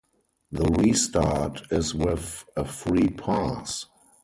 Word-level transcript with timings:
The 0.51 0.63
restart 0.83 1.61
is 1.69 1.93
with 1.93 2.43
a 2.57 2.65
free 2.65 3.09
pass. 3.09 3.85